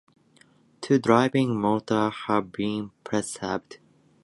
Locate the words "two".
0.81-0.97